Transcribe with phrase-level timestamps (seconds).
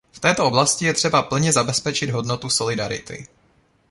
[0.11, 3.27] V této oblasti je třeba plně zabezpečit hodnotu solidarity.